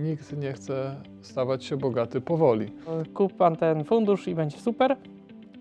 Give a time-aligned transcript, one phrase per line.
[0.00, 2.72] nikt nie chce stawać się bogaty powoli.
[3.14, 4.96] Kup pan ten fundusz i będzie super.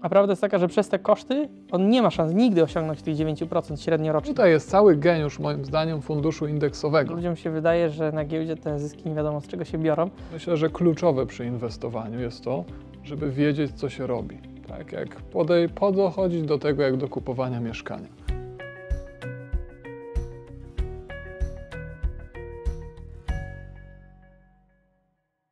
[0.02, 3.16] A prawda jest taka, że przez te koszty on nie ma szans nigdy osiągnąć tych
[3.16, 4.34] 9% średniorocznie.
[4.34, 7.14] Tutaj jest cały geniusz, moim zdaniem, funduszu indeksowego.
[7.14, 10.10] Ludziom się wydaje, że na giełdzie te zyski nie wiadomo z czego się biorą.
[10.34, 12.64] Myślę, że kluczowe przy inwestowaniu jest to,
[13.04, 14.38] żeby wiedzieć, co się robi.
[14.68, 18.08] Tak jak podej, podchodzić do tego, jak do kupowania mieszkania.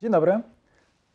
[0.07, 0.39] Dzień dobry.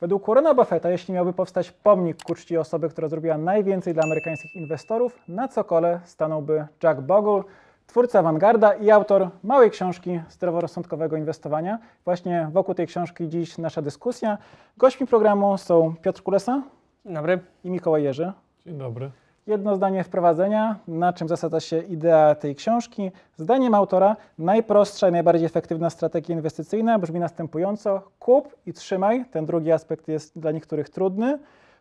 [0.01, 4.57] Według Warrena Buffetta, jeśli miałby powstać pomnik ku czci osoby, która zrobiła najwięcej dla amerykańskich
[4.57, 7.43] inwestorów, na cokole stanąłby Jack Bogle,
[7.87, 11.79] twórca awangarda i autor małej książki zdroworozsądkowego inwestowania.
[12.05, 14.39] Właśnie wokół tej książki dziś nasza dyskusja.
[14.77, 16.63] Gośćmi programu są Piotr Kulesa
[17.05, 17.41] Dzień dobry.
[17.65, 18.33] i Mikołaj Jerzy.
[18.67, 19.11] Dzień dobry.
[19.47, 23.11] Jedno zdanie wprowadzenia, na czym zasadza się idea tej książki.
[23.37, 29.25] Zdaniem autora najprostsza i najbardziej efektywna strategia inwestycyjna brzmi następująco: kup i trzymaj.
[29.31, 31.39] Ten drugi aspekt jest dla niektórych trudny.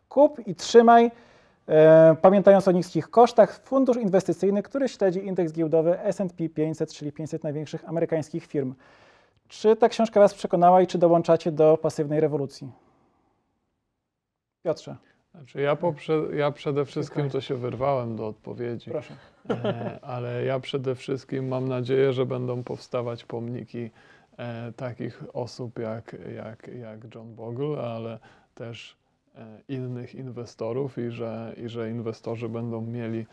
[0.10, 1.12] Kup i trzymaj,
[1.68, 7.44] e, pamiętając o niskich kosztach, fundusz inwestycyjny, który śledzi indeks giełdowy S&P 500, czyli 500
[7.44, 8.76] największych amerykańskich firm.
[9.48, 12.72] Czy ta książka Was przekonała i czy dołączacie do pasywnej rewolucji?
[14.64, 14.96] Piotrze,
[15.32, 19.16] Znaczy ja, poprze, ja przede wszystkim to się wyrwałem do odpowiedzi, proszę.
[19.50, 23.90] e, ale ja przede wszystkim mam nadzieję, że będą powstawać pomniki
[24.38, 28.20] e, takich osób jak, jak, jak John Bogle, ale
[28.56, 28.98] też
[29.36, 33.26] e, innych inwestorów i że, i że inwestorzy będą mieli,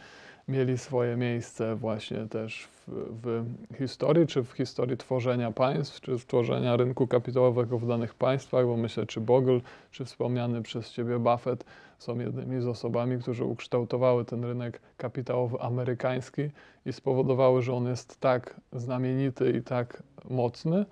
[0.48, 6.26] mieli swoje miejsce właśnie też w, w historii, czy w historii tworzenia państw, czy w
[6.26, 11.64] tworzenia rynku kapitałowego w danych państwach, bo myślę, czy Bogle, czy wspomniany przez Ciebie Buffett
[11.98, 16.42] są jednymi z osobami, którzy ukształtowały ten rynek kapitałowy amerykański
[16.86, 20.84] i spowodowały, że on jest tak znamienity i tak mocny,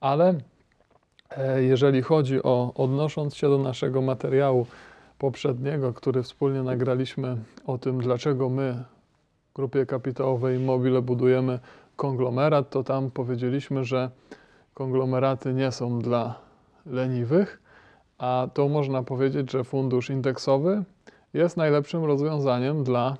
[0.00, 0.34] ale
[1.30, 4.66] e, jeżeli chodzi o, odnosząc się do naszego materiału
[5.18, 8.84] poprzedniego, który wspólnie nagraliśmy o tym, dlaczego my
[9.56, 11.58] grupie kapitałowej Immobile budujemy
[11.96, 14.10] konglomerat, to tam powiedzieliśmy, że
[14.74, 16.34] konglomeraty nie są dla
[16.86, 17.62] leniwych,
[18.18, 20.84] a to można powiedzieć, że fundusz indeksowy
[21.34, 23.16] jest najlepszym rozwiązaniem dla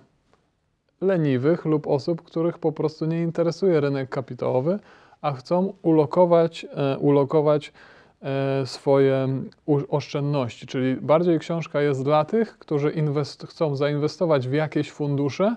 [1.00, 4.78] leniwych lub osób, których po prostu nie interesuje rynek kapitałowy,
[5.20, 7.72] a chcą ulokować, e, ulokować
[8.22, 9.28] e, swoje
[9.88, 10.66] oszczędności.
[10.66, 12.92] Czyli bardziej książka jest dla tych, którzy
[13.46, 15.56] chcą zainwestować w jakieś fundusze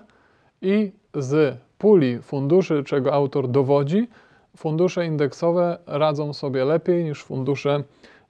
[0.62, 4.08] i z puli funduszy, czego autor dowodzi,
[4.56, 7.84] fundusze indeksowe radzą sobie lepiej niż fundusze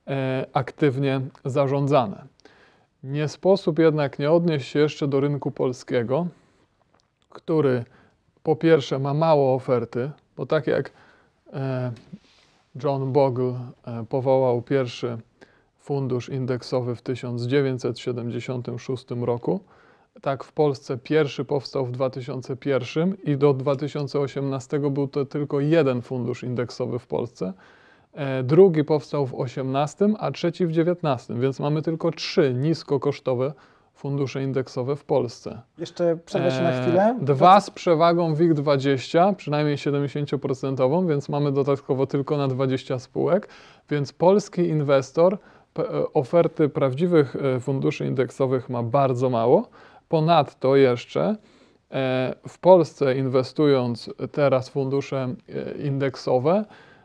[0.06, 2.24] e, aktywnie zarządzane.
[3.02, 6.26] Nie sposób jednak nie odnieść się jeszcze do rynku polskiego,
[7.28, 7.84] który
[8.42, 10.90] po pierwsze ma mało oferty, bo tak jak
[11.52, 11.92] e,
[12.84, 13.54] John Bogle
[13.86, 15.18] e, powołał pierwszy
[15.78, 19.60] fundusz indeksowy w 1976 roku,
[20.22, 26.42] tak w Polsce pierwszy powstał w 2001 i do 2018 był to tylko jeden fundusz
[26.42, 27.52] indeksowy w Polsce.
[28.12, 33.52] E, Drugi powstał w 18, a trzeci w 19, więc mamy tylko trzy niskokosztowe
[33.94, 35.60] fundusze indeksowe w Polsce.
[35.78, 37.18] Jeszcze przerwę się na E, chwilę.
[37.22, 43.48] Dwa z przewagą WIG20, przynajmniej 70%, więc mamy dodatkowo tylko na 20 spółek,
[43.90, 45.38] więc polski inwestor
[45.78, 45.82] e,
[46.14, 49.68] oferty prawdziwych funduszy indeksowych ma bardzo mało.
[50.10, 51.36] Ponadto jeszcze
[51.90, 56.64] e, w Polsce inwestując teraz fundusze e, indeksowe,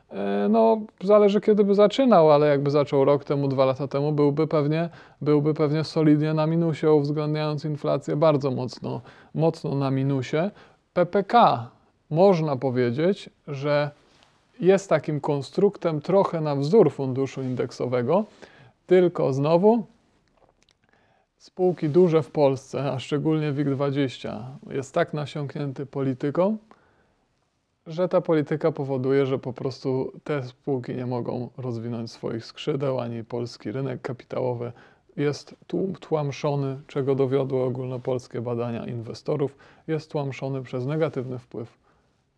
[0.10, 4.48] e, no zależy kiedy by zaczynał, ale jakby zaczął rok temu, dwa lata temu, byłby
[4.48, 4.90] pewnie,
[5.22, 9.02] byłby pewnie solidnie na minusie, uwzględniając inflację bardzo mocno,
[9.36, 10.52] mocno na minusie.
[10.94, 11.68] PPK
[12.10, 13.92] można powiedzieć, że
[14.60, 18.26] jest takim konstruktem trochę na wzór funduszu indeksowego,
[18.88, 19.86] tylko znowu
[21.46, 26.58] spółki duże w Polsce, a szczególnie WIG20, jest tak nasiąknięty polityką,
[27.88, 33.24] że ta polityka powoduje, że po prostu te spółki nie mogą rozwinąć swoich skrzydeł, ani
[33.24, 34.72] polski rynek kapitałowy
[35.18, 35.56] jest
[36.00, 39.58] tłamszony, czego dowiodły ogólnopolskie badania inwestorów,
[39.88, 41.78] jest tłamszony przez negatywny wpływ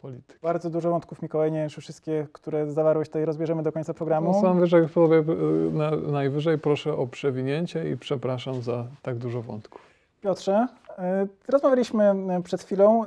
[0.02, 0.40] polityki.
[0.42, 4.32] Bardzo dużo wątków, Mikołaj, nie wiem, czy wszystkie, które zawarłeś tutaj rozbierzemy do końca programu.
[4.32, 9.42] No, sam wyżej, sobie, y, na, najwyżej proszę o przewinięcie i przepraszam za tak dużo
[9.42, 9.82] wątków.
[10.22, 13.06] Piotrze, y, rozmawialiśmy y, przed chwilą.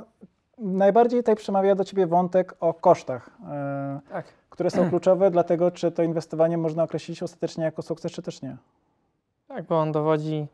[0.57, 3.27] Najbardziej tutaj przemawia do Ciebie wątek o kosztach,
[4.07, 4.25] y, Tak.
[4.49, 8.41] które są kluczowe dla tego, czy to inwestowanie można określić ostatecznie jako sukces, czy też
[8.41, 8.57] nie.
[9.47, 10.47] Tak, bo on dowodzi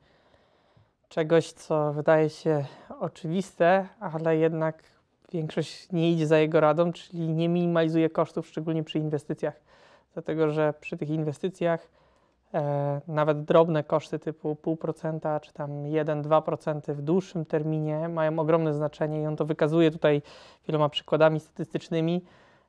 [1.09, 2.65] czegoś, co wydaje się
[2.99, 4.83] oczywiste, ale jednak
[5.31, 9.61] większość nie idzie za jego radą, czyli nie minimalizuje kosztów, szczególnie przy inwestycjach.
[10.13, 11.87] dlatego że przy tych inwestycjach
[12.53, 19.21] e, nawet drobne koszty typu 0,5% czy tam 1-2% w dłuższym terminie mają ogromne znaczenie
[19.21, 20.21] i on to wykazuje tutaj
[20.67, 22.21] wieloma przykładami statystycznymi.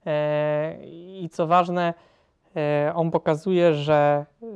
[0.06, 0.76] E,
[1.20, 1.94] I co ważne,
[2.56, 4.46] e, on pokazuje, że e,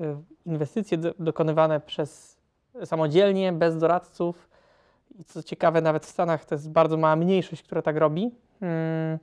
[0.46, 2.38] inwestycje do, dokonywane przez
[2.84, 4.48] samodzielnie, bez doradców,
[5.18, 8.30] i co ciekawe, nawet w Stanach to jest bardzo mała mniejszość, która tak robi,
[8.60, 9.18] mm,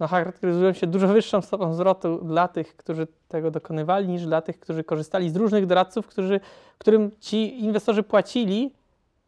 [0.00, 4.60] no, charakteryzują się dużo wyższą stopą zwrotu dla tych, którzy tego dokonywali, niż dla tych,
[4.60, 6.40] którzy korzystali z różnych doradców, którzy,
[6.78, 8.74] którym ci inwestorzy płacili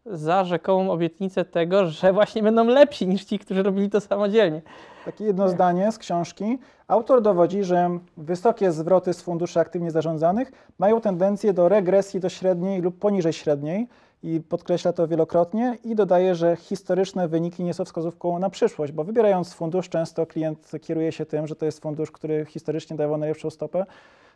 [0.07, 4.63] za rzekomą obietnicę tego, że właśnie będą lepsi niż ci, którzy robili to samodzielnie.
[5.05, 6.59] Takie jedno zdanie z książki.
[6.89, 12.81] Autor dowodzi, że wysokie zwroty z funduszy aktywnie zarządzanych mają tendencję do regresji do średniej
[12.81, 13.89] lub poniżej średniej
[14.23, 19.05] i podkreśla to wielokrotnie i dodaje, że historyczne wyniki nie są wskazówką na przyszłość, bo
[19.05, 23.51] wybierając fundusz często klient kieruje się tym, że to jest fundusz, który historycznie dawał najlepszą
[23.51, 23.87] stopę,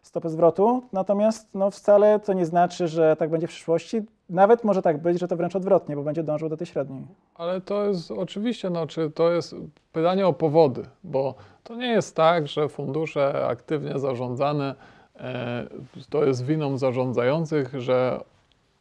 [0.03, 4.03] stopę zwrotu, natomiast no, wcale to nie znaczy, że tak będzie w przyszłości.
[4.31, 7.06] Nawet może tak być, że to wręcz odwrotnie, bo będzie dążył do tej średniej.
[7.34, 9.55] Ale to jest oczywiście, no, czy to jest
[9.93, 11.34] pytanie o powody, bo
[11.64, 14.75] to nie jest tak, że fundusze aktywnie zarządzane
[15.17, 15.67] e,
[16.11, 18.20] to jest winą zarządzających, że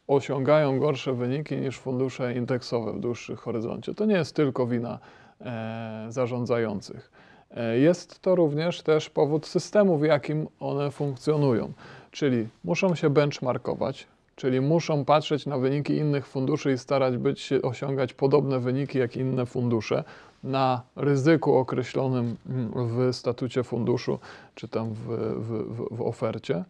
[0.06, 3.94] osiągają gorsze wyniki niż fundusze indeksowe w dłuższym horyzoncie.
[3.94, 4.98] To nie jest tylko wina
[5.40, 7.10] e, zarządzających.
[7.50, 11.72] E, jest to również też powód systemu, w jakim one funkcjonują.
[12.10, 14.06] Czyli muszą się benchmarkować,
[14.36, 19.16] czyli muszą patrzeć na wyniki innych funduszy i starać być się osiągać podobne wyniki jak
[19.16, 20.04] inne fundusze
[20.44, 22.36] na ryzyku określonym
[22.74, 24.18] w statucie funduszu
[24.54, 25.06] czy tam w,
[25.36, 26.64] w, w ofercie.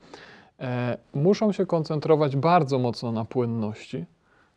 [0.61, 4.05] E, muszą się koncentrować bardzo mocno na płynności,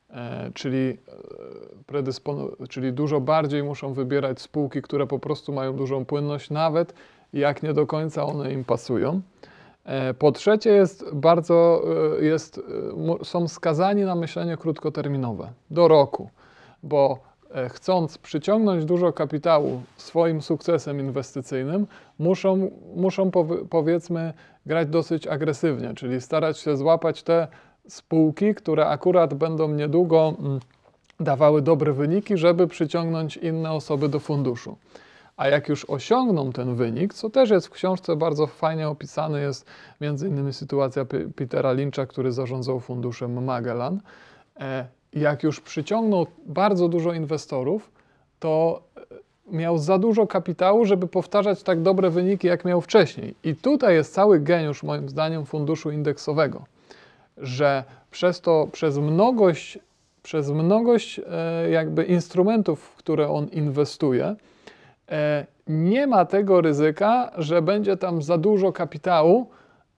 [0.09, 0.97] e, czyli,
[2.61, 6.93] e, czyli dużo bardziej muszą wybierać spółki, które po prostu mają dużą płynność, nawet
[7.33, 9.21] jak nie do końca one im pasują.
[10.19, 11.83] Po trzecie jest bardzo,
[12.21, 12.61] jest,
[13.23, 16.29] są skazani na myślenie krótkoterminowe, do roku,
[16.83, 17.19] bo
[17.69, 21.87] chcąc przyciągnąć dużo kapitału swoim sukcesem inwestycyjnym,
[22.19, 23.31] muszą, muszą
[23.69, 24.33] powiedzmy
[24.65, 27.47] grać dosyć agresywnie, czyli starać się złapać te
[27.87, 30.59] spółki, które akurat będą niedługo mm,
[31.19, 34.77] dawały dobre wyniki, żeby przyciągnąć inne osoby do funduszu.
[35.39, 39.65] A jak już osiągną ten wynik, co też jest w książce bardzo fajnie opisane, jest
[40.01, 41.05] między innymi sytuacja
[41.35, 44.01] Petera Lyncha, który zarządzał funduszem Magellan.
[44.59, 47.91] E, jak już przyciągnął bardzo dużo inwestorów,
[48.39, 48.81] to
[49.51, 53.35] miał za dużo kapitału, żeby powtarzać tak dobre wyniki, jak miał wcześniej.
[53.43, 56.65] I tutaj jest cały geniusz, moim zdaniem, funduszu indeksowego,
[57.37, 59.79] że przez to, przez mnogość,
[60.23, 64.35] przez mnogość e, jakby instrumentów, w które on inwestuje, e,
[65.67, 69.47] nie ma tego ryzyka, że będzie tam za dużo kapitału,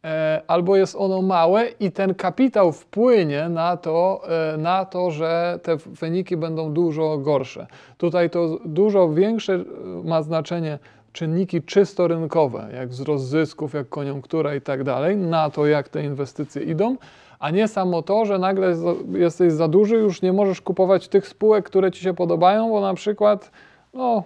[0.04, 4.22] E, albo jest ono małe i ten kapitał wpłynie na to,
[4.54, 7.68] e, na to, że te wyniki będą dużo gorsze.
[7.98, 9.64] Tutaj to dużo większe e,
[10.04, 10.80] ma znaczenie
[11.14, 16.04] czynniki czysto rynkowe, jak wzrost zysków, jak koniunktura i tak dalej, na to, jak te
[16.04, 16.98] inwestycje idą,
[17.40, 18.76] a nie samo to, że nagle
[19.14, 22.94] jesteś za duży, już nie możesz kupować tych spółek, które ci się podobają, bo na
[22.94, 23.52] przykład,
[23.94, 24.24] no,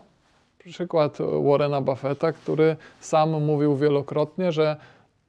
[0.66, 1.18] przykład
[1.50, 4.78] Warrena Buffetta, który sam mówił wielokrotnie, że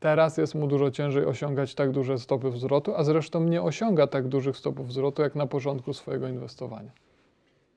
[0.00, 4.28] Teraz jest mu dużo ciężej osiągać tak duże stopy wzrostu, a zresztą nie osiąga tak
[4.28, 6.90] dużych stopów wzrostu jak na początku swojego inwestowania.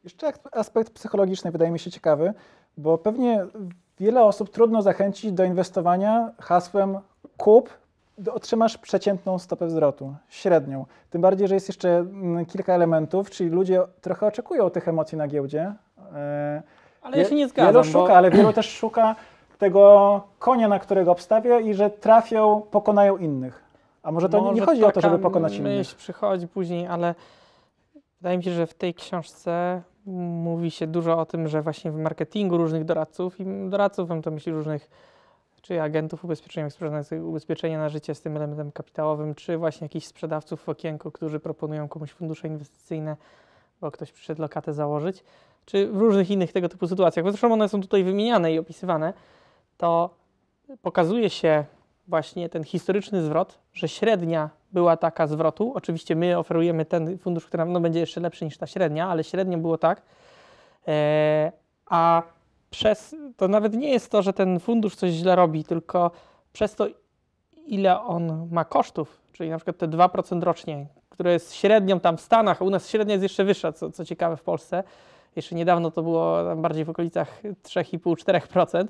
[0.03, 2.33] Jeszcze aspekt psychologiczny wydaje mi się ciekawy,
[2.77, 3.45] bo pewnie
[3.99, 6.97] wiele osób trudno zachęcić do inwestowania hasłem
[7.37, 7.69] kup,
[8.31, 10.85] otrzymasz przeciętną stopę wzrostu, średnią.
[11.09, 15.27] Tym bardziej, że jest jeszcze mm, kilka elementów, czyli ludzie trochę oczekują tych emocji na
[15.27, 15.73] giełdzie.
[17.01, 17.73] Ale ja się nie zgadzam.
[17.73, 18.17] Wielu szuka, bo...
[18.17, 19.15] ale wielu też szuka
[19.57, 23.63] tego konia, na którego obstawia i że trafią, pokonają innych.
[24.03, 25.77] A może to może nie chodzi o to, żeby pokonać innych?
[25.77, 27.15] myśl przychodzi później, ale
[28.21, 31.95] wydaje mi się, że w tej książce mówi się dużo o tym, że właśnie w
[31.95, 34.89] marketingu różnych doradców i doradców, mam to myśli różnych
[35.61, 40.63] czy agentów ubezpieczeniowych sprzedających ubezpieczenia na życie z tym elementem kapitałowym, czy właśnie jakichś sprzedawców
[40.63, 43.17] w okienku, którzy proponują komuś fundusze inwestycyjne,
[43.81, 45.23] bo ktoś przyszedł lokatę założyć,
[45.69, 47.25] czy w różnych innych tego typu sytuacjach.
[47.25, 49.13] Zresztą one są tutaj wymieniane i opisywane
[49.77, 50.09] to
[50.81, 51.65] pokazuje się
[52.07, 55.73] właśnie ten historyczny zwrot, że średnia była taka zwrotu.
[55.75, 59.57] Oczywiście my oferujemy ten fundusz, który no, będzie jeszcze lepszy niż ta średnia, ale średnio
[59.57, 60.01] było tak.
[60.87, 61.51] E,
[61.85, 62.23] a
[62.69, 66.11] przez to nawet nie jest to, że ten fundusz coś źle robi, tylko
[66.53, 66.87] przez to,
[67.65, 72.21] ile on ma kosztów, czyli na przykład te 2% rocznie, które jest średnią tam w
[72.21, 74.83] Stanach, a u nas średnia jest jeszcze wyższa, co, co ciekawe w Polsce.
[75.35, 78.87] Jeszcze niedawno to było bardziej w okolicach 3,5-4%,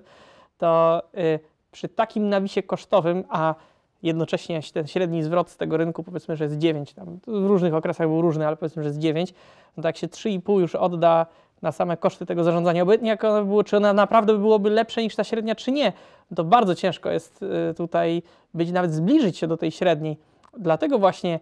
[0.57, 1.39] to y,
[1.71, 3.55] przy takim nawisie kosztowym, a
[4.03, 8.07] jednocześnie ten średni zwrot z tego rynku powiedzmy, że jest 9, tam w różnych okresach
[8.07, 9.33] był różny, ale powiedzmy, że jest 9,
[9.77, 11.25] no tak się 3,5 już odda
[11.61, 15.03] na same koszty tego zarządzania, obojętnie jak ono by było, czy ona naprawdę byłoby lepsze
[15.03, 15.93] niż ta średnia, czy nie,
[16.35, 20.17] to bardzo ciężko jest y, tutaj być, nawet zbliżyć się do tej średniej.
[20.57, 21.39] Dlatego właśnie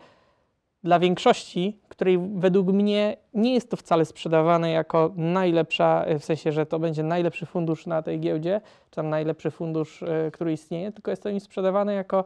[0.84, 6.66] dla większości, której według mnie nie jest to wcale sprzedawane jako najlepsza, w sensie, że
[6.66, 11.12] to będzie najlepszy fundusz na tej giełdzie, czy tam najlepszy fundusz, y, który istnieje, tylko
[11.12, 12.24] jest to im sprzedawane jako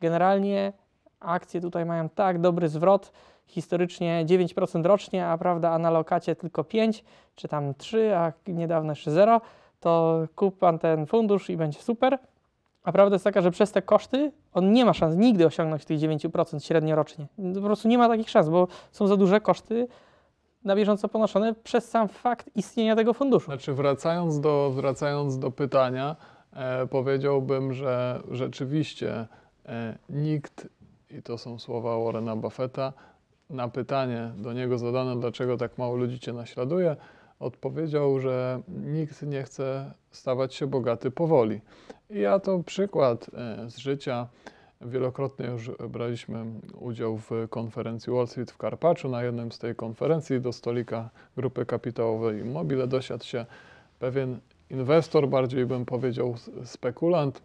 [0.00, 0.72] generalnie
[1.20, 3.12] akcje tutaj mają tak dobry zwrot,
[3.46, 8.92] historycznie 9% rocznie, a prawda, a na lokacie tylko 5, czy tam 3, a niedawno
[8.92, 9.40] jeszcze 0,
[9.80, 12.18] to kup pan ten fundusz i będzie super.
[12.88, 15.98] A prawda jest taka, że przez te koszty on nie ma szans nigdy osiągnąć tych
[15.98, 17.26] 9% średnio rocznie.
[17.54, 19.88] Po prostu nie ma takich szans, bo są za duże koszty
[20.64, 23.46] na bieżąco ponoszone przez sam fakt istnienia tego funduszu.
[23.46, 26.16] Znaczy, wracając do, wracając do pytania,
[26.52, 29.26] e, powiedziałbym, że rzeczywiście
[29.66, 30.68] e, nikt,
[31.10, 32.92] i to są słowa Warrena Buffetta,
[33.50, 36.96] na pytanie do niego zadane, dlaczego tak mało ludzi cię naśladuje,
[37.40, 41.60] odpowiedział, że nikt nie chce stawać się bogaty powoli.
[42.10, 44.28] I ja to przykład e, z życia.
[44.80, 46.44] Wielokrotnie już braliśmy
[46.80, 49.08] udział w konferencji Wall Street w Karpaczu.
[49.08, 53.46] Na jednym z tej konferencji do stolika grupy kapitałowej Mobile dosiadł się
[53.98, 54.40] pewien
[54.70, 57.42] inwestor, bardziej bym powiedział spekulant,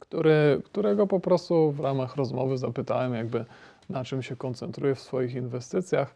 [0.00, 3.44] który, którego po prostu w ramach rozmowy zapytałem, jakby
[3.88, 6.14] na czym się koncentruje w swoich inwestycjach.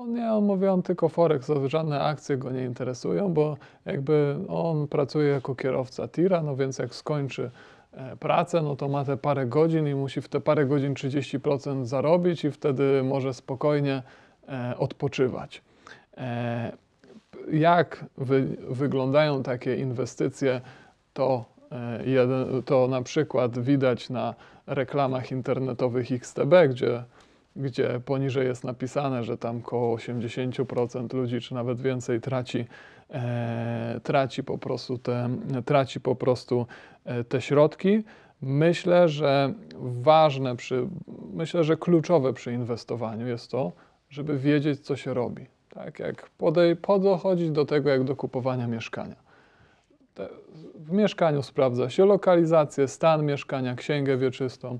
[0.00, 4.88] On nie, on mówi, on tylko Forex, żadne akcje go nie interesują, bo jakby on
[4.88, 7.50] pracuje jako kierowca tira, no więc jak skończy
[7.92, 11.84] e, pracę, no to ma te parę godzin i musi w te parę godzin 30%
[11.84, 14.02] zarobić i wtedy może spokojnie
[14.48, 15.62] e, odpoczywać.
[16.16, 16.72] E,
[17.52, 20.60] jak wy, wyglądają takie inwestycje,
[21.12, 21.44] to,
[22.64, 24.34] to na przykład widać na
[24.66, 27.04] reklamach internetowych XTB, gdzie,
[27.56, 32.64] gdzie poniżej jest napisane, że tam około 80% ludzi, czy nawet więcej traci,
[33.10, 35.28] e, traci po prostu te,
[35.64, 36.66] traci po prostu
[37.04, 38.04] e, te środki.
[38.42, 39.54] Myślę, że
[40.02, 40.88] ważne przy,
[41.32, 43.72] myślę, że kluczowe przy inwestowaniu jest to,
[44.10, 45.46] żeby wiedzieć, co się robi.
[45.68, 49.16] Tak jak podej, podchodzić do tego, jak do kupowania mieszkania.
[50.14, 50.28] Te,
[50.74, 54.78] w mieszkaniu sprawdza się lokalizację, stan mieszkania, księgę wieczystą.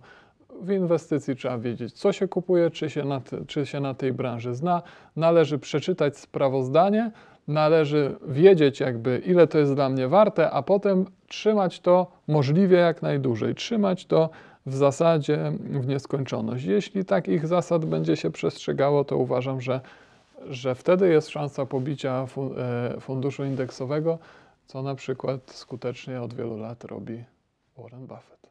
[0.61, 4.55] W inwestycji trzeba wiedzieć, co się kupuje, czy się na, czy się na tej branży
[4.55, 4.83] zna.
[5.17, 7.11] Należy przeczytać sprawozdanie,
[7.49, 13.03] należy wiedzieć, jakby ile to jest dla mnie warte, a potem trzymać to możliwie jak
[13.03, 13.55] najdłużej.
[13.55, 14.31] Trzymać to
[14.67, 16.65] w zasadzie w nieskończoność.
[16.65, 19.81] Jeśli takich zasad będzie się przestrzegało, to uważam, że,
[20.49, 22.27] że wtedy jest szansa pobicia
[22.57, 24.19] e, funduszu indeksowego
[24.71, 27.25] co na przykład skutecznie od wielu lat robi
[27.79, 28.50] Warren Buffett.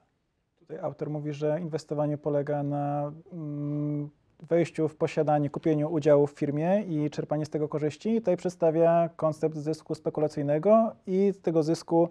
[0.70, 4.10] Tutaj autor mówi, że inwestowanie polega na mm,
[4.40, 8.16] wejściu w posiadanie, kupieniu udziału w firmie i czerpanie z tego korzyści.
[8.16, 12.10] Tutaj przedstawia koncept zysku spekulacyjnego i tego zysku,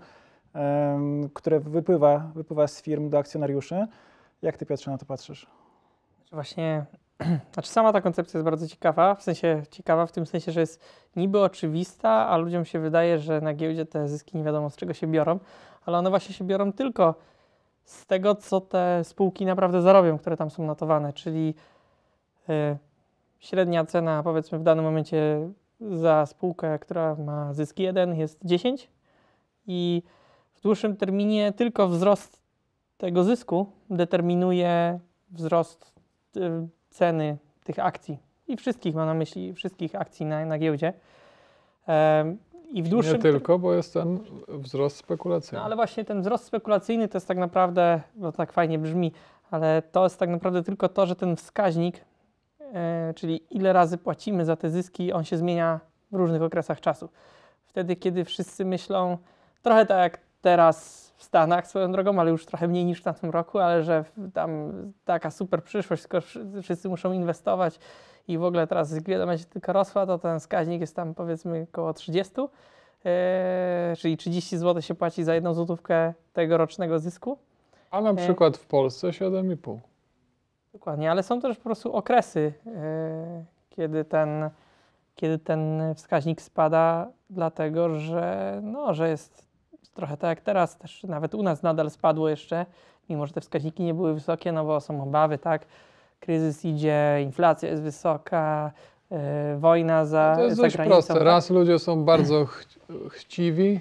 [1.34, 3.86] które wypływa, wypływa z firm do akcjonariuszy.
[4.42, 5.46] Jak ty, Piotrze, na to patrzysz?
[6.32, 6.86] Właśnie
[7.52, 10.84] Znaczy sama ta koncepcja jest bardzo ciekawa, w sensie ciekawa w tym sensie, że jest
[11.16, 14.94] niby oczywista, a ludziom się wydaje, że na giełdzie te zyski nie wiadomo z czego
[14.94, 15.38] się biorą,
[15.86, 17.14] ale one właśnie się biorą tylko
[17.88, 21.54] z tego, co te spółki naprawdę zarobią, które tam są notowane, czyli
[22.48, 22.76] y,
[23.38, 25.48] średnia cena powiedzmy w danym momencie
[25.80, 28.88] za spółkę, która ma zysk 1 jest 10
[29.66, 30.02] i
[30.54, 32.42] w dłuższym terminie tylko wzrost
[32.98, 34.98] tego zysku determinuje
[35.30, 35.92] wzrost
[36.36, 36.40] y,
[36.90, 38.18] ceny tych akcji
[38.48, 40.92] i wszystkich, mam na myśli wszystkich akcji na, na giełdzie.
[42.72, 43.14] I w dłuższym...
[43.14, 45.58] Nie tylko, bo jest ten wzrost spekulacyjny.
[45.58, 49.12] No, ale właśnie ten wzrost spekulacyjny to jest tak naprawdę, bo tak fajnie brzmi,
[49.50, 52.04] ale to jest tak naprawdę tylko to, że ten wskaźnik,
[52.60, 55.80] e, czyli ile razy płacimy za te zyski, on się zmienia
[56.12, 57.08] w różnych okresach czasu.
[57.64, 59.18] Wtedy, kiedy wszyscy myślą,
[59.62, 63.30] trochę tak jak teraz w Stanach swoją drogą, ale już trochę mniej niż w tamtym
[63.30, 64.72] roku, ale że tam
[65.04, 66.22] taka super przyszłość, skoro
[66.62, 67.78] wszyscy muszą inwestować
[68.28, 71.92] i w ogóle teraz giełda będzie tylko rosła, to ten wskaźnik jest tam powiedzmy około
[71.92, 73.10] 30, yy,
[73.96, 77.38] czyli 30 zł się płaci za jedną złotówkę tegorocznego zysku.
[77.90, 79.78] A na e, przykład w Polsce 7,5.
[80.72, 82.72] Dokładnie, ale są też po prostu okresy, yy,
[83.70, 84.50] kiedy ten,
[85.14, 89.47] kiedy ten wskaźnik spada, dlatego że, no, że jest
[89.98, 92.66] trochę tak jak teraz, też nawet u nas nadal spadło jeszcze,
[93.08, 95.66] mimo że te wskaźniki nie były wysokie, no bo są obawy, tak?
[96.20, 98.72] Kryzys idzie, inflacja jest wysoka,
[99.10, 99.18] yy,
[99.58, 100.94] wojna za To jest za dość granicą.
[100.94, 101.14] proste.
[101.14, 101.22] Tak?
[101.22, 102.64] Raz ludzie są bardzo ch
[103.10, 103.80] chciwi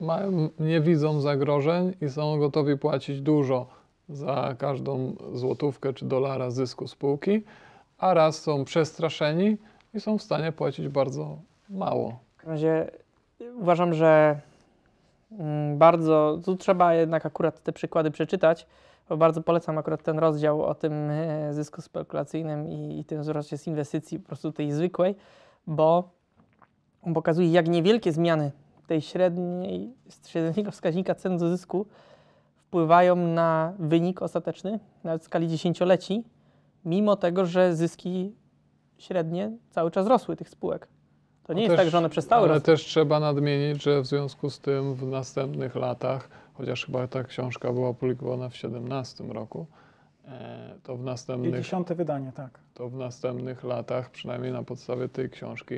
[0.00, 3.66] mają, nie widzą zagrożeń i są gotowi płacić dużo
[4.08, 7.42] za każdą złotówkę czy dolara zysku spółki,
[7.98, 9.56] a raz są przestraszeni
[9.94, 11.38] i są w stanie płacić bardzo
[11.70, 12.18] mało.
[12.44, 12.90] W razie
[13.60, 14.40] uważam, że
[15.76, 18.66] bardzo, tu trzeba jednak akurat te przykłady przeczytać,
[19.08, 23.58] bo bardzo polecam akurat ten rozdział o tym e, zysku spekulacyjnym i, i tym wzroście
[23.58, 25.16] z inwestycji po prostu tej zwykłej,
[25.66, 26.10] bo
[27.02, 28.52] on pokazuje, jak niewielkie zmiany
[28.86, 29.94] tej średniej,
[30.26, 31.86] średniego wskaźnika cen do zysku
[32.56, 36.24] wpływają na wynik ostateczny, nawet w skali dziesięcioleci,
[36.84, 38.34] mimo tego, że zyski
[38.98, 40.88] średnie cały czas rosły tych spółek.
[41.48, 44.06] To nie No jest też- tak, że one przestały Ale też trzeba nadmienić, że w
[44.06, 49.66] związku z tym w następnych latach, chociaż chyba ta książka była opublikowana w 2017 roku,
[50.28, 51.94] e, to w następnych 50.
[51.94, 52.50] wydanie, tak.
[52.74, 55.74] to w następnych latach, przynajmniej na podstawie tej książki,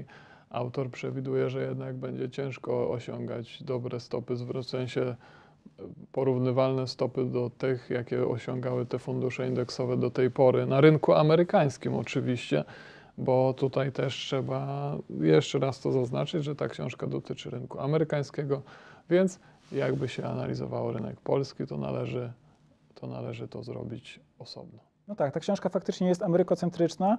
[0.50, 5.16] autor przewiduje, że jednak będzie ciężko osiągać dobre stopy w sensie e,
[6.12, 11.94] porównywalne stopy do tych, jakie osiągały te fundusze indeksowe do tej pory, na rynku amerykańskim
[11.94, 12.64] oczywiście,
[13.18, 18.62] bo tutaj też trzeba jeszcze raz to zaznaczyć, że ta książka dotyczy rynku amerykańskiego,
[19.10, 19.40] więc
[19.72, 22.32] jakby się analizowało rynek polski, to należy
[22.94, 24.78] to, należy to zrobić osobno.
[25.08, 27.18] No tak, ta książka faktycznie jest amerykocentryczna.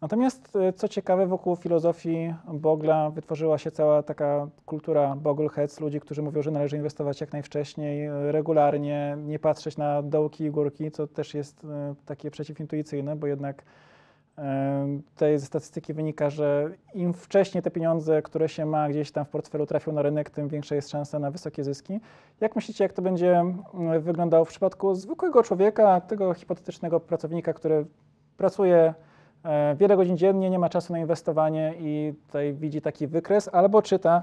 [0.00, 6.22] Natomiast e, co ciekawe, wokół filozofii Bogla wytworzyła się cała taka kultura Bogleheads, ludzi, którzy
[6.22, 11.06] mówią, że należy inwestować jak najwcześniej, e, regularnie, nie patrzeć na dołki i górki, co
[11.06, 13.62] też jest e, takie przeciwintuicyjne, bo jednak
[15.36, 19.66] ze statystyki wynika, że im wcześniej te pieniądze, które się ma gdzieś tam w portfelu
[19.66, 22.00] trafią na rynek, tym większa jest szansa na wysokie zyski.
[22.40, 23.44] Jak myślicie, jak to będzie
[24.00, 27.86] wyglądało w przypadku zwykłego człowieka, tego hipotetycznego pracownika, który
[28.36, 28.94] pracuje
[29.44, 33.82] e, wiele godzin dziennie, nie ma czasu na inwestowanie i tutaj widzi taki wykres, albo
[33.82, 34.22] czyta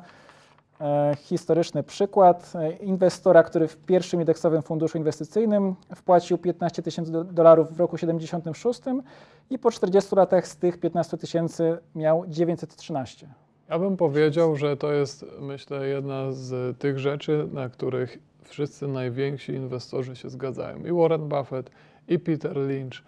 [1.18, 7.74] historyczny przykład e, inwestora, który w pierwszym indeksowym funduszu inwestycyjnym wpłacił 15 tysięcy do- dolarów
[7.74, 8.82] w roku 76
[9.50, 13.28] i po 40 latach z tych 15 tysięcy miał 913.
[13.70, 19.52] Ja bym powiedział, że to jest, myślę, jedna z tych rzeczy, na których wszyscy najwięksi
[19.54, 20.86] inwestorzy się zgadzają.
[20.86, 21.72] I Warren Buffett,
[22.08, 23.02] i Peter Lynch,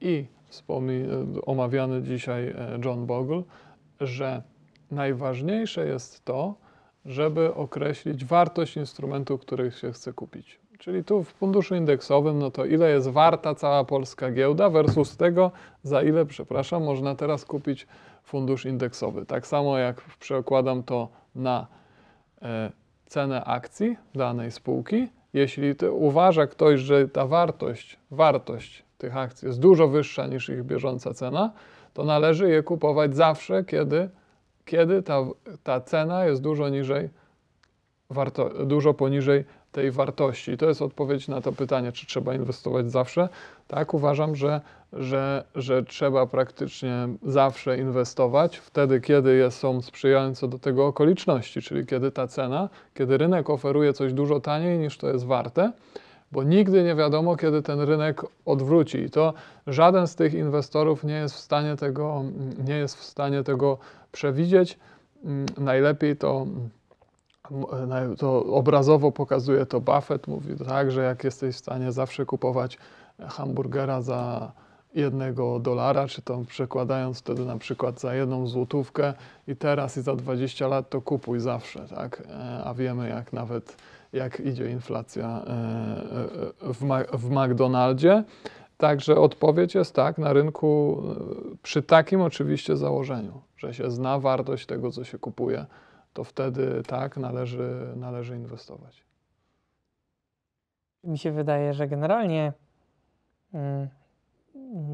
[0.00, 3.42] i wspomni- omawiany dzisiaj e, John Bogle,
[4.00, 4.42] że
[4.90, 6.54] najważniejsze jest to,
[7.06, 10.58] żeby określić wartość instrumentu, który się chce kupić.
[10.78, 15.50] Czyli tu w funduszu indeksowym, no to ile jest warta cała polska giełda versus tego,
[15.82, 17.86] za ile, przepraszam, można teraz kupić
[18.22, 19.26] fundusz indeksowy.
[19.26, 21.66] Tak samo jak przekładam to na
[22.42, 22.72] e,
[23.06, 25.08] cenę akcji danej spółki.
[25.32, 31.14] Jeśli uważa ktoś, że ta wartość, wartość tych akcji jest dużo wyższa niż ich bieżąca
[31.14, 31.52] cena,
[31.94, 34.08] to należy je kupować zawsze, kiedy,
[34.64, 35.24] kiedy ta,
[35.62, 37.08] ta cena jest dużo niżej,
[38.10, 40.56] warto, dużo poniżej tej wartości.
[40.56, 43.28] To jest odpowiedź na to pytanie, czy trzeba inwestować zawsze.
[43.68, 44.60] Tak, uważam, że,
[44.92, 52.10] że, że trzeba praktycznie zawsze inwestować wtedy, kiedy są sprzyjające do tego okoliczności, czyli kiedy
[52.10, 55.72] ta cena, kiedy rynek oferuje coś dużo taniej niż to jest warte,
[56.34, 58.98] bo nigdy nie wiadomo, kiedy ten rynek odwróci.
[58.98, 59.34] I to
[59.66, 62.22] żaden z tych inwestorów nie jest w stanie tego,
[62.64, 63.78] nie jest w stanie tego
[64.12, 64.78] przewidzieć.
[65.24, 66.46] Mm, Najlepiej to
[67.50, 70.28] M- na- To obrazowo pokazuje to Buffett.
[70.28, 72.78] Mówi tak, że jak jesteś w stanie zawsze kupować
[73.28, 74.52] hamburgera za
[74.94, 79.14] jednego dolara, czy to przekładając wtedy na przykład za jedną złotówkę
[79.48, 82.22] i teraz i za 20 lat to kupuj zawsze, tak?
[82.30, 83.76] E, A wiemy jak nawet
[84.14, 85.50] jak idzie inflacja e,
[86.68, 88.24] e, w, McDonaldzie.
[88.76, 91.02] Także odpowiedź jest tak, na rynku
[91.52, 95.66] e, przy takim oczywiście założeniu, że się zna wartość tego, co się kupuje,
[96.12, 99.04] to wtedy tak należy, należy inwestować.
[101.04, 102.52] Mi się wydaje, że generalnie
[103.54, 103.88] mm,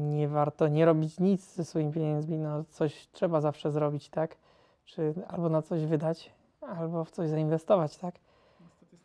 [0.09, 2.37] nie warto nie robić nic ze swoimi pieniędzmi.
[2.37, 4.37] No, coś trzeba zawsze zrobić, tak?
[4.85, 6.31] Czy albo na coś wydać,
[6.61, 8.15] albo w coś zainwestować, tak?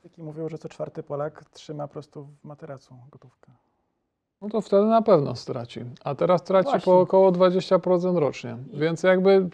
[0.06, 3.52] Statystyki mówią, że co czwarty Polak trzyma po prostu w materacu gotówkę.
[4.42, 5.80] No to wtedy na pewno straci.
[6.04, 6.84] A teraz traci Właśnie.
[6.84, 8.56] po około 20% rocznie.
[8.72, 9.48] Więc jakby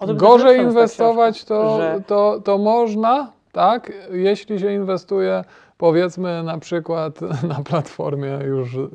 [0.00, 3.92] gorzej napisana jest ta inwestować to, to, to można, tak?
[4.10, 5.44] Jeśli się inwestuje
[5.78, 7.20] powiedzmy na przykład
[7.54, 8.88] na platformie już e,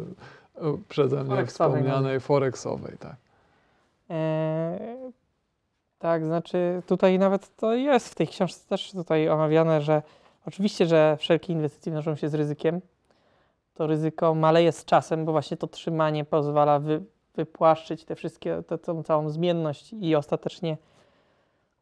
[0.89, 3.15] przeze mnie Forexowej wspomnianej Forexowej, tak.
[4.09, 5.11] Eee,
[5.99, 10.01] tak, znaczy tutaj nawet to jest w tej książce też tutaj omawiane, że
[10.47, 12.81] oczywiście, że wszelkie inwestycje wiążą się z ryzykiem.
[13.73, 17.03] To ryzyko maleje z czasem, bo właśnie to trzymanie pozwala wy,
[17.35, 20.77] wypłaszczyć te wszystkie, tę tą całą zmienność i ostatecznie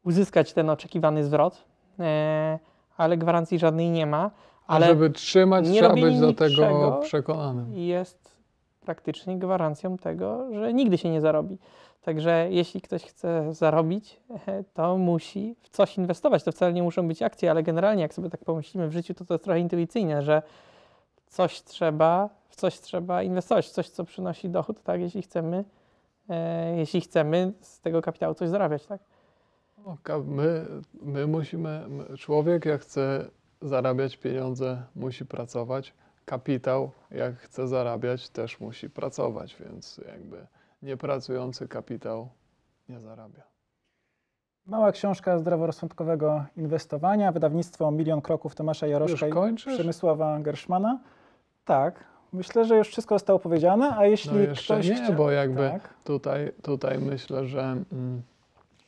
[0.04, 1.66] uzyskać ten oczekiwany zwrot.
[2.00, 2.60] Eee,
[2.98, 4.32] ale gwarancji żadnej nie ma.
[4.68, 7.76] Ale Ale żeby trzymać, nie trzeba być do tego przekonanym.
[7.78, 8.36] jest
[8.82, 11.58] praktycznie gwarancją tego, że nigdy się nie zarobi.
[12.06, 14.20] Także jeśli ktoś chce zarobić,
[14.74, 16.44] to musi w coś inwestować.
[16.44, 19.26] To wcale nie muszą być akcje, ale generalnie, jak sobie tak pomyślimy w życiu, to
[19.26, 20.42] to jest trochę intuicyjne, że
[21.28, 25.64] coś trzeba, w coś trzeba inwestować, w coś, co przynosi dochód, tak, jeśli chcemy,
[26.30, 29.02] e, jeśli chcemy z tego kapitału coś zarabiać, tak.
[30.26, 30.66] My,
[31.02, 33.30] my musimy, my- człowiek jak chce
[33.62, 35.94] zarabiać pieniądze, musi pracować.
[36.26, 40.48] Kapitał, jak chce zarabiać, też musi pracować, więc jakby
[40.86, 42.30] niepracujący kapitał
[42.90, 43.44] nie zarabia.
[44.66, 49.56] Mała książka zdroworozsądkowego inwestowania, wydawnictwo Milion Kroków Tomasza Jaroszka i?
[49.56, 51.00] Przemysława Gerszmana.
[51.66, 55.14] Tak, myślę, że już wszystko zostało powiedziane, a jeśli No jeszcze ktoś nie, chcia...
[55.14, 55.94] bo jakby Tak.
[56.04, 58.22] tutaj, tutaj myślę, że mm,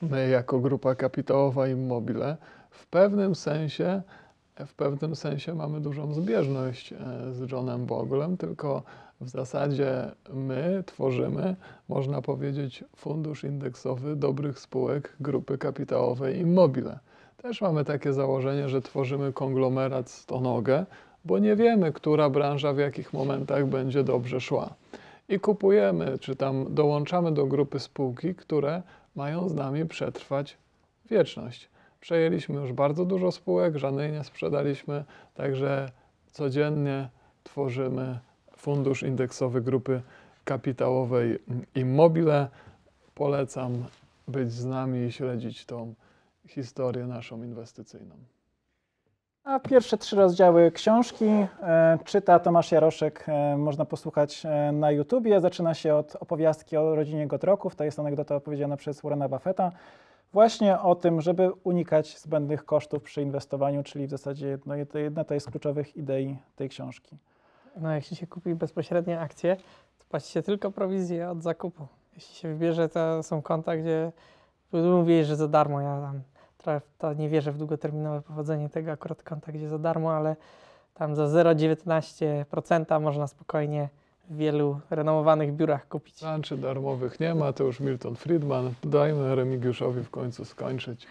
[0.02, 2.38] my jako grupa kapitałowa Immobile
[2.70, 4.02] w pewnym sensie,
[4.66, 6.98] w pewnym sensie mamy dużą zbieżność e,
[7.32, 8.84] z Johnem Boglem, tylko
[9.22, 11.56] w zasadzie my tworzymy,
[11.90, 17.00] można powiedzieć, fundusz indeksowy dobrych spółek grupy kapitałowej Immobile.
[17.38, 20.86] Też mamy takie założenie, że tworzymy konglomerat stonogę,
[21.26, 24.74] bo nie wiemy, która branża w jakich momentach będzie dobrze szła
[25.30, 28.82] i kupujemy, czy tam dołączamy do grupy spółki, które
[29.16, 30.58] mają z nami przetrwać
[31.10, 31.70] wieczność.
[32.02, 35.04] Przejęliśmy już bardzo dużo spółek, żadnej nie sprzedaliśmy,
[35.34, 35.92] także
[36.32, 37.10] codziennie
[37.44, 38.20] tworzymy
[38.58, 40.02] fundusz indeksowy grupy
[40.46, 41.40] kapitałowej
[41.76, 42.48] Immobile.
[43.16, 43.86] Polecam
[44.28, 45.94] być z nami i śledzić tą
[46.48, 48.16] historię naszą inwestycyjną.
[49.44, 55.42] A pierwsze trzy rozdziały książki e, czyta Tomasz Jaroszek, e, można posłuchać e, na YouTubie.
[55.42, 57.76] Zaczyna się od opowiastki o rodzinie Godroków.
[57.76, 59.72] To jest anegdota opowiedziana przez Warrena Buffetta.
[60.34, 65.34] Właśnie o tym, żeby unikać zbędnych kosztów przy inwestowaniu, czyli w zasadzie no, jedna to
[65.34, 67.18] jest z kluczowych idei tej książki.
[67.82, 69.56] No, jeśli się kupi bezpośrednie akcje,
[70.00, 71.88] to płaci się tylko prowizję od zakupu.
[72.16, 74.12] Jeśli się wybierze, to są konta, gdzie
[74.74, 75.82] mówiłeś, że za darmo.
[75.82, 76.22] Ja tam
[76.98, 80.36] to nie wierzę w długoterminowe powodzenie tego akurat konta, gdzie za darmo, ale
[80.94, 83.90] tam za 0,19% można spokojnie
[84.30, 86.22] w wielu renomowanych biurach kupić.
[86.22, 88.74] Lunchy darmowych nie ma, to już Milton Friedman.
[88.84, 91.08] Dajmy Remigiuszowi w końcu skończyć.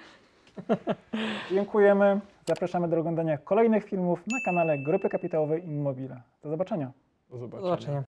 [1.53, 2.21] Dziękujemy.
[2.49, 6.23] Zapraszamy do oglądania kolejnych filmów na kanale Grupy Kapitałowej Immobile.
[6.43, 6.93] Do zobaczenia.
[7.31, 7.71] Do Do zobaczenia.
[7.71, 8.05] zobaczenia.